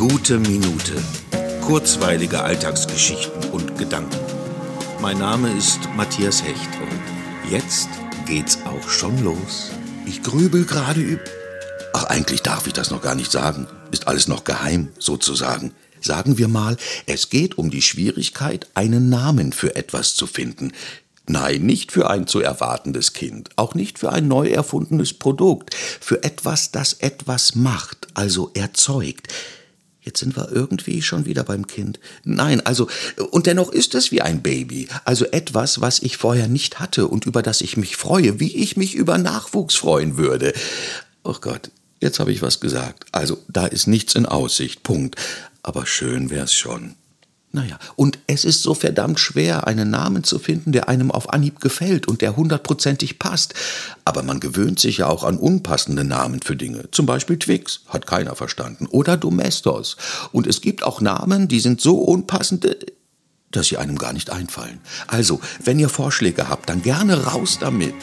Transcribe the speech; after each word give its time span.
Gute 0.00 0.38
Minute. 0.38 0.94
Kurzweilige 1.60 2.40
Alltagsgeschichten 2.40 3.50
und 3.50 3.76
Gedanken. 3.76 4.16
Mein 5.02 5.18
Name 5.18 5.54
ist 5.54 5.78
Matthias 5.94 6.42
Hecht 6.42 6.70
und 6.80 7.50
jetzt 7.52 7.90
geht's 8.24 8.60
auch 8.64 8.88
schon 8.88 9.22
los. 9.22 9.72
Ich 10.06 10.22
grübel 10.22 10.64
gerade 10.64 11.02
üb. 11.02 11.20
Ach, 11.92 12.04
eigentlich 12.04 12.40
darf 12.40 12.66
ich 12.66 12.72
das 12.72 12.90
noch 12.90 13.02
gar 13.02 13.14
nicht 13.14 13.30
sagen. 13.30 13.66
Ist 13.90 14.08
alles 14.08 14.26
noch 14.26 14.44
geheim, 14.44 14.88
sozusagen. 14.98 15.74
Sagen 16.00 16.38
wir 16.38 16.48
mal, 16.48 16.78
es 17.04 17.28
geht 17.28 17.58
um 17.58 17.70
die 17.70 17.82
Schwierigkeit, 17.82 18.68
einen 18.72 19.10
Namen 19.10 19.52
für 19.52 19.76
etwas 19.76 20.14
zu 20.14 20.26
finden. 20.26 20.72
Nein, 21.26 21.66
nicht 21.66 21.92
für 21.92 22.08
ein 22.08 22.26
zu 22.26 22.40
erwartendes 22.40 23.12
Kind, 23.12 23.50
auch 23.56 23.74
nicht 23.74 23.98
für 23.98 24.10
ein 24.12 24.28
neu 24.28 24.48
erfundenes 24.48 25.12
Produkt, 25.12 25.74
für 25.74 26.24
etwas, 26.24 26.70
das 26.72 26.94
etwas 26.94 27.54
macht, 27.54 28.08
also 28.14 28.50
erzeugt. 28.54 29.28
Jetzt 30.02 30.20
sind 30.20 30.36
wir 30.36 30.50
irgendwie 30.50 31.02
schon 31.02 31.26
wieder 31.26 31.44
beim 31.44 31.66
Kind. 31.66 32.00
Nein, 32.24 32.64
also, 32.64 32.88
und 33.30 33.46
dennoch 33.46 33.70
ist 33.70 33.94
es 33.94 34.10
wie 34.10 34.22
ein 34.22 34.42
Baby. 34.42 34.88
Also 35.04 35.26
etwas, 35.26 35.80
was 35.80 35.98
ich 36.00 36.16
vorher 36.16 36.48
nicht 36.48 36.80
hatte 36.80 37.06
und 37.06 37.26
über 37.26 37.42
das 37.42 37.60
ich 37.60 37.76
mich 37.76 37.96
freue, 37.96 38.40
wie 38.40 38.56
ich 38.56 38.76
mich 38.76 38.94
über 38.94 39.18
Nachwuchs 39.18 39.74
freuen 39.74 40.16
würde. 40.16 40.54
Oh 41.22 41.36
Gott, 41.40 41.70
jetzt 42.00 42.18
habe 42.18 42.32
ich 42.32 42.40
was 42.40 42.60
gesagt. 42.60 43.04
Also, 43.12 43.38
da 43.48 43.66
ist 43.66 43.86
nichts 43.86 44.14
in 44.14 44.24
Aussicht. 44.26 44.82
Punkt. 44.82 45.16
Aber 45.62 45.84
schön 45.84 46.30
wär's 46.30 46.54
schon. 46.54 46.94
Naja, 47.52 47.78
und 47.96 48.20
es 48.28 48.44
ist 48.44 48.62
so 48.62 48.74
verdammt 48.74 49.18
schwer, 49.18 49.66
einen 49.66 49.90
Namen 49.90 50.22
zu 50.22 50.38
finden, 50.38 50.70
der 50.70 50.88
einem 50.88 51.10
auf 51.10 51.32
Anhieb 51.32 51.60
gefällt 51.60 52.06
und 52.06 52.20
der 52.20 52.36
hundertprozentig 52.36 53.18
passt. 53.18 53.54
Aber 54.04 54.22
man 54.22 54.38
gewöhnt 54.38 54.78
sich 54.78 54.98
ja 54.98 55.08
auch 55.08 55.24
an 55.24 55.36
unpassende 55.36 56.04
Namen 56.04 56.42
für 56.42 56.54
Dinge. 56.54 56.88
Zum 56.92 57.06
Beispiel 57.06 57.40
Twix, 57.40 57.80
hat 57.88 58.06
keiner 58.06 58.36
verstanden. 58.36 58.86
Oder 58.86 59.16
Domestos. 59.16 59.96
Und 60.30 60.46
es 60.46 60.60
gibt 60.60 60.84
auch 60.84 61.00
Namen, 61.00 61.48
die 61.48 61.58
sind 61.58 61.80
so 61.80 61.98
unpassend, 61.98 62.68
dass 63.50 63.66
sie 63.66 63.78
einem 63.78 63.98
gar 63.98 64.12
nicht 64.12 64.30
einfallen. 64.30 64.80
Also, 65.08 65.40
wenn 65.64 65.80
ihr 65.80 65.88
Vorschläge 65.88 66.48
habt, 66.48 66.68
dann 66.68 66.82
gerne 66.82 67.24
raus 67.24 67.58
damit. 67.60 67.94